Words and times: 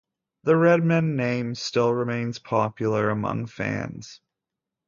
The 0.45 0.57
Redmen 0.57 1.15
name 1.15 1.53
still 1.53 1.93
remains 1.93 2.39
popular 2.39 3.11
among 3.11 3.45
fans. 3.45 4.19